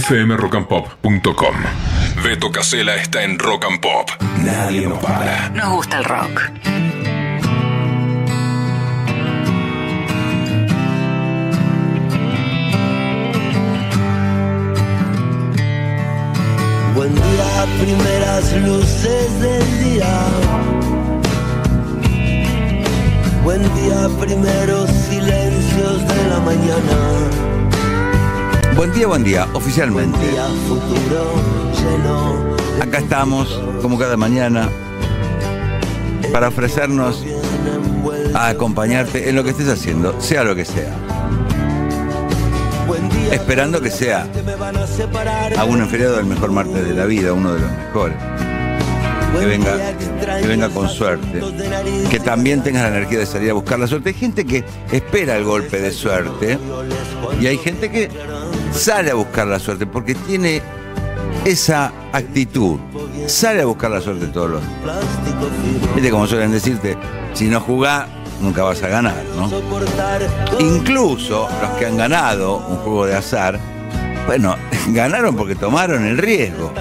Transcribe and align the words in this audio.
fmrockandpop.com. 0.00 1.54
Beto 2.24 2.50
Casela 2.50 2.96
está 2.96 3.22
en 3.22 3.38
Rock 3.38 3.66
and 3.66 3.80
Pop. 3.80 4.10
Nadie 4.44 4.86
nos 4.88 4.98
para. 4.98 5.50
Nos 5.50 5.68
gusta 5.70 5.98
el 5.98 6.04
rock. 6.04 6.42
Buen 16.94 17.14
día, 17.14 17.66
primeras 17.80 18.52
luces 18.52 19.40
del 19.40 19.84
día. 19.84 20.26
Buen 23.44 23.62
día, 23.74 24.08
primeros 24.18 24.90
silencios 24.90 26.08
de 26.08 26.28
la 26.30 26.40
mañana. 26.40 27.53
Buen 28.76 28.92
día, 28.92 29.06
buen 29.06 29.22
día, 29.24 29.46
oficialmente. 29.54 30.18
Acá 32.82 32.98
estamos, 32.98 33.60
como 33.80 33.98
cada 33.98 34.16
mañana, 34.16 34.68
para 36.32 36.48
ofrecernos 36.48 37.24
a 38.34 38.48
acompañarte 38.48 39.28
en 39.28 39.36
lo 39.36 39.44
que 39.44 39.50
estés 39.50 39.68
haciendo, 39.68 40.20
sea 40.20 40.42
lo 40.44 40.54
que 40.54 40.64
sea. 40.64 40.92
Esperando 43.30 43.80
que 43.80 43.90
sea 43.90 44.26
a 45.56 45.64
un 45.64 45.86
feriado 45.88 46.16
del 46.16 46.26
mejor 46.26 46.50
martes 46.52 46.84
de 46.86 46.94
la 46.94 47.04
vida, 47.06 47.32
uno 47.32 47.54
de 47.54 47.60
los 47.60 47.70
mejores. 47.70 48.16
Que 49.38 49.46
venga- 49.46 49.76
que 50.40 50.46
venga 50.46 50.68
con 50.68 50.88
suerte. 50.88 51.40
Que 52.08 52.20
también 52.20 52.62
tengas 52.62 52.82
la 52.82 52.88
energía 52.88 53.18
de 53.18 53.26
salir 53.26 53.50
a 53.50 53.54
buscar 53.54 53.78
la 53.80 53.86
suerte. 53.88 54.10
Hay 54.10 54.14
gente 54.14 54.44
que 54.44 54.64
espera 54.92 55.36
el 55.36 55.42
golpe 55.44 55.80
de 55.80 55.90
suerte 55.90 56.58
y 57.40 57.46
hay 57.48 57.58
gente 57.58 57.90
que 57.90 58.08
sale 58.74 59.10
a 59.10 59.14
buscar 59.14 59.46
la 59.46 59.58
suerte 59.58 59.86
porque 59.86 60.14
tiene 60.14 60.60
esa 61.44 61.92
actitud. 62.12 62.78
Sale 63.26 63.62
a 63.62 63.66
buscar 63.66 63.90
la 63.90 64.00
suerte 64.00 64.26
todos 64.26 64.50
los 64.50 64.60
días. 64.60 65.94
Viste 65.94 66.10
como 66.10 66.26
suelen 66.26 66.52
decirte, 66.52 66.96
si 67.32 67.46
no 67.46 67.60
jugás, 67.60 68.06
nunca 68.40 68.62
vas 68.62 68.82
a 68.82 68.88
ganar, 68.88 69.22
¿no? 69.36 69.50
Incluso 70.58 71.48
los 71.60 71.70
que 71.78 71.86
han 71.86 71.96
ganado 71.96 72.58
un 72.58 72.76
juego 72.78 73.06
de 73.06 73.14
azar, 73.14 73.58
bueno, 74.26 74.56
ganaron 74.88 75.36
porque 75.36 75.54
tomaron 75.54 76.04
el 76.04 76.18
riesgo. 76.18 76.72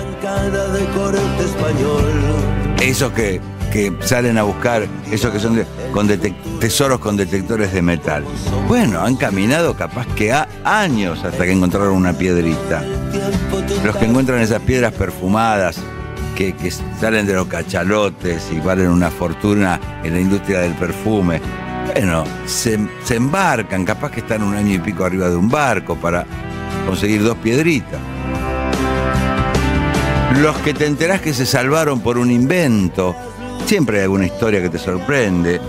Esos 2.81 3.11
que, 3.13 3.39
que 3.73 3.91
salen 4.01 4.37
a 4.37 4.43
buscar, 4.43 4.87
esos 5.11 5.31
que 5.31 5.39
son 5.39 5.65
con 5.91 6.07
tesoros 6.59 6.99
con 6.99 7.17
detectores 7.17 7.73
de 7.73 7.81
metal. 7.81 8.23
Bueno, 8.67 9.01
han 9.01 9.15
caminado 9.15 9.75
capaz 9.75 10.05
que 10.15 10.31
a 10.31 10.47
años 10.63 11.23
hasta 11.23 11.43
que 11.43 11.53
encontraron 11.53 11.95
una 11.95 12.13
piedrita. 12.13 12.83
Los 13.83 13.95
que 13.95 14.05
encuentran 14.05 14.41
esas 14.41 14.61
piedras 14.61 14.93
perfumadas 14.93 15.77
que, 16.35 16.53
que 16.55 16.69
salen 16.69 17.25
de 17.25 17.33
los 17.33 17.47
cachalotes 17.47 18.47
y 18.51 18.59
valen 18.59 18.89
una 18.89 19.09
fortuna 19.09 19.79
en 20.03 20.13
la 20.13 20.19
industria 20.19 20.59
del 20.59 20.73
perfume. 20.73 21.41
Bueno, 21.91 22.25
se, 22.45 22.77
se 23.03 23.15
embarcan, 23.15 23.85
capaz 23.85 24.11
que 24.11 24.19
están 24.19 24.43
un 24.43 24.53
año 24.53 24.75
y 24.75 24.79
pico 24.79 25.03
arriba 25.03 25.31
de 25.31 25.35
un 25.35 25.49
barco 25.49 25.95
para 25.95 26.27
conseguir 26.85 27.23
dos 27.23 27.37
piedritas. 27.37 27.99
Los 30.41 30.55
que 30.57 30.75
te 30.75 30.85
enterás 30.85 31.21
que 31.21 31.33
se 31.33 31.47
salvaron 31.47 32.01
por 32.01 32.19
un 32.19 32.29
invento, 32.29 33.15
siempre 33.65 33.97
hay 33.97 34.03
alguna 34.03 34.25
historia 34.25 34.61
que 34.61 34.69
te 34.69 34.77
sorprende. 34.77 35.59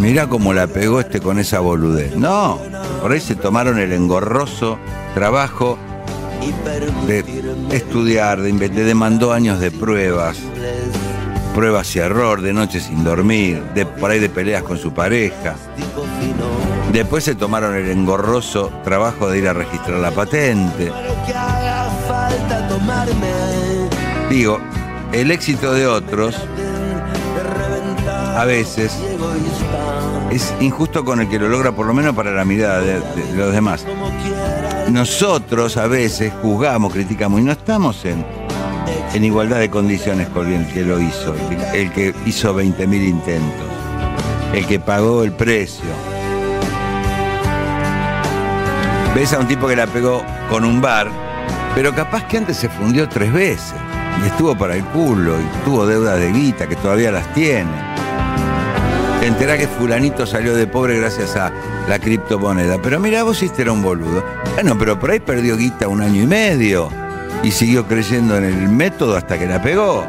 Mirá 0.00 0.28
cómo 0.28 0.52
la 0.52 0.66
pegó 0.66 1.00
este 1.00 1.20
con 1.20 1.38
esa 1.38 1.60
boludez. 1.60 2.16
No, 2.16 2.58
por 3.02 3.12
ahí 3.12 3.20
se 3.20 3.34
tomaron 3.34 3.78
el 3.78 3.92
engorroso 3.92 4.78
trabajo 5.14 5.78
de 7.06 7.24
estudiar, 7.72 8.40
de 8.40 8.50
inventar, 8.50 8.84
demandó 8.84 9.32
años 9.32 9.58
de 9.58 9.70
pruebas, 9.70 10.38
pruebas 11.54 11.94
y 11.96 11.98
error, 11.98 12.40
de 12.42 12.52
noches 12.52 12.84
sin 12.84 13.02
dormir, 13.02 13.62
de 13.74 13.86
por 13.86 14.10
ahí 14.10 14.20
de 14.20 14.28
peleas 14.28 14.62
con 14.62 14.78
su 14.78 14.92
pareja. 14.92 15.56
Después 16.92 17.24
se 17.24 17.34
tomaron 17.34 17.74
el 17.74 17.90
engorroso 17.90 18.72
trabajo 18.84 19.28
de 19.28 19.38
ir 19.38 19.48
a 19.48 19.52
registrar 19.52 19.98
la 19.98 20.10
patente. 20.12 20.92
Digo, 24.30 24.60
el 25.12 25.30
éxito 25.30 25.72
de 25.72 25.86
otros 25.86 26.36
a 28.36 28.44
veces 28.44 28.96
es 30.30 30.54
injusto 30.60 31.04
con 31.04 31.20
el 31.20 31.28
que 31.28 31.38
lo 31.38 31.48
logra 31.48 31.72
por 31.72 31.86
lo 31.86 31.94
menos 31.94 32.14
para 32.14 32.30
la 32.30 32.44
mirada 32.44 32.80
de, 32.80 33.00
los 33.34 33.52
demás. 33.52 33.84
Nosotros 34.90 35.76
a 35.76 35.86
veces 35.86 36.32
juzgamos, 36.42 36.92
criticamos 36.92 37.40
y 37.40 37.44
no 37.44 37.52
estamos 37.52 38.04
en, 38.04 38.24
en 39.12 39.24
igualdad 39.24 39.58
de 39.58 39.70
condiciones 39.70 40.28
con 40.28 40.52
el 40.52 40.66
que 40.72 40.82
lo 40.82 41.00
hizo, 41.00 41.34
el 41.34 41.56
que, 41.56 41.82
el 41.82 41.92
que 41.92 42.14
hizo 42.26 42.54
20.000 42.54 43.08
intentos, 43.08 43.66
el 44.54 44.66
que 44.66 44.78
pagó 44.78 45.24
el 45.24 45.32
precio. 45.32 45.88
Ves 49.14 49.32
a 49.32 49.40
un 49.40 49.48
tipo 49.48 49.66
que 49.66 49.74
la 49.74 49.86
pegó 49.86 50.22
con 50.48 50.64
un 50.64 50.80
bar, 50.80 51.10
pero 51.74 51.94
capaz 51.94 52.24
que 52.28 52.36
antes 52.36 52.56
se 52.56 52.68
fundió 52.68 53.08
tres 53.08 53.32
veces 53.32 53.74
estuvo 54.26 54.56
para 54.56 54.74
el 54.74 54.84
culo 54.84 55.40
y 55.40 55.64
tuvo 55.64 55.86
deudas 55.86 56.18
de 56.18 56.32
guita 56.32 56.66
que 56.66 56.76
todavía 56.76 57.10
las 57.10 57.32
tiene. 57.34 57.70
Te 59.20 59.26
enterás 59.26 59.58
que 59.58 59.66
fulanito 59.66 60.26
salió 60.26 60.54
de 60.54 60.66
pobre 60.66 60.98
gracias 60.98 61.36
a 61.36 61.52
la 61.88 61.98
criptomoneda. 61.98 62.80
Pero 62.80 63.00
mira, 63.00 63.24
vos 63.24 63.42
este 63.42 63.62
era 63.62 63.72
un 63.72 63.82
boludo. 63.82 64.24
Bueno, 64.54 64.76
pero 64.78 64.98
por 64.98 65.10
ahí 65.10 65.18
perdió 65.18 65.56
guita 65.56 65.88
un 65.88 66.00
año 66.00 66.22
y 66.22 66.26
medio. 66.26 66.88
Y 67.42 67.50
siguió 67.50 67.86
creyendo 67.86 68.36
en 68.36 68.44
el 68.44 68.68
método 68.68 69.16
hasta 69.16 69.38
que 69.38 69.46
la 69.46 69.60
pegó. 69.60 70.06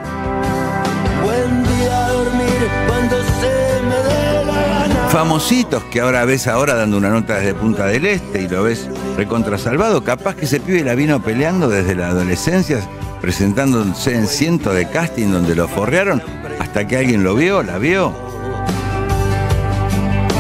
buen 1.24 1.64
día 1.64 2.06
a 2.06 2.10
dormir 2.12 2.68
cuando 2.88 3.18
se 3.18 3.82
me 3.84 3.96
dé 3.96 4.46
la 4.46 4.88
gana 4.88 5.08
Famositos 5.10 5.84
que 5.86 6.02
ahora 6.02 6.26
ves 6.26 6.48
ahora 6.48 6.76
dando 6.76 6.98
una 6.98 7.10
nota 7.10 7.36
desde 7.36 7.54
Punta 7.56 7.86
del 7.88 8.06
Este 8.06 8.44
y 8.44 8.48
lo 8.48 8.64
ves 8.64 8.88
recontra 9.18 9.58
salvado. 9.58 10.04
Capaz 10.04 10.36
que 10.36 10.46
ese 10.46 10.60
pibe 10.60 10.84
la 10.84 10.94
vino 10.94 11.22
peleando 11.22 11.68
desde 11.68 11.96
la 11.96 12.10
adolescencia, 12.10 12.80
presentándose 13.22 14.16
en 14.16 14.28
cientos 14.28 14.76
de 14.76 14.88
casting 14.90 15.32
donde 15.32 15.56
lo 15.56 15.68
forrearon 15.68 16.22
hasta 16.60 16.88
que 16.88 16.98
alguien 16.98 17.24
lo 17.24 17.36
vio, 17.36 17.64
la 17.64 17.78
vio. 17.78 18.14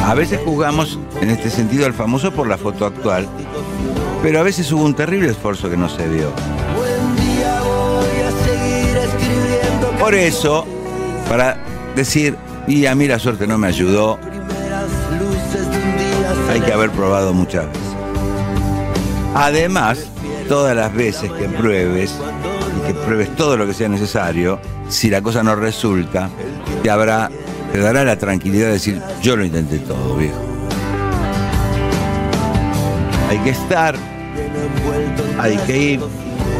A 0.05 0.13
veces 0.13 0.39
juzgamos 0.43 0.99
en 1.21 1.29
este 1.29 1.49
sentido 1.49 1.85
al 1.85 1.93
famoso 1.93 2.31
por 2.31 2.47
la 2.47 2.57
foto 2.57 2.85
actual, 2.85 3.27
pero 4.23 4.39
a 4.39 4.43
veces 4.43 4.71
hubo 4.71 4.83
un 4.83 4.95
terrible 4.95 5.29
esfuerzo 5.29 5.69
que 5.69 5.77
no 5.77 5.87
se 5.89 6.07
vio. 6.07 6.31
Por 9.99 10.15
eso, 10.15 10.65
para 11.27 11.57
decir, 11.95 12.37
y 12.67 12.85
a 12.85 12.95
mí 12.95 13.07
la 13.07 13.19
suerte 13.19 13.45
no 13.45 13.57
me 13.57 13.67
ayudó, 13.67 14.17
hay 16.49 16.61
que 16.61 16.73
haber 16.73 16.89
probado 16.89 17.33
muchas 17.33 17.67
veces. 17.67 17.81
Además, 19.35 19.99
todas 20.47 20.75
las 20.75 20.93
veces 20.93 21.31
que 21.33 21.47
pruebes, 21.47 22.15
que 22.85 22.93
pruebes 22.93 23.35
todo 23.35 23.57
lo 23.57 23.65
que 23.65 23.73
sea 23.73 23.89
necesario, 23.89 24.59
si 24.87 25.09
la 25.09 25.21
cosa 25.21 25.43
no 25.43 25.55
resulta, 25.55 26.29
te 26.83 26.89
habrá, 26.89 27.29
te 27.71 27.79
dará 27.79 28.03
la 28.03 28.17
tranquilidad 28.17 28.67
de 28.67 28.73
decir, 28.73 29.01
yo 29.21 29.35
lo 29.35 29.45
intenté 29.45 29.79
todo, 29.79 30.15
viejo. 30.15 30.39
Hay 33.29 33.37
que 33.39 33.51
estar, 33.51 33.95
hay 35.39 35.57
que 35.57 35.77
ir, 35.77 35.99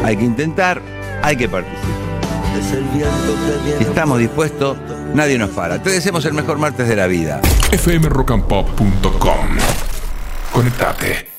hay 0.04 0.16
que 0.16 0.24
intentar, 0.24 0.80
hay 1.22 1.36
que 1.36 1.48
participar. 1.48 2.00
Si 3.78 3.84
estamos 3.84 4.18
dispuestos, 4.18 4.76
nadie 5.14 5.38
nos 5.38 5.50
para. 5.50 5.82
Te 5.82 5.90
deseamos 5.90 6.24
el 6.24 6.34
mejor 6.34 6.58
martes 6.58 6.88
de 6.88 6.96
la 6.96 7.06
vida. 7.06 7.40
fmrockandpop.com. 7.72 9.46
Conectate. 10.52 11.29